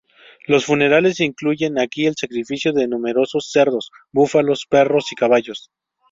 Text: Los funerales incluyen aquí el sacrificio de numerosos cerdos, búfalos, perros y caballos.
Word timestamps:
Los 0.47 0.65
funerales 0.65 1.19
incluyen 1.19 1.77
aquí 1.77 2.07
el 2.07 2.15
sacrificio 2.17 2.73
de 2.73 2.87
numerosos 2.87 3.51
cerdos, 3.51 3.91
búfalos, 4.11 4.65
perros 4.67 5.11
y 5.11 5.15
caballos. 5.15 5.69